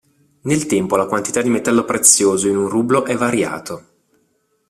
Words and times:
Nel 0.45 0.65
tempo 0.65 0.95
la 0.95 1.05
quantità 1.05 1.43
di 1.43 1.49
metallo 1.49 1.85
prezioso 1.85 2.47
in 2.47 2.57
un 2.57 2.67
rublo 2.67 3.05
è 3.05 3.15
variato. 3.15 3.85